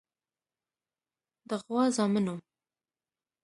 [1.49, 2.35] د غوا زامنو.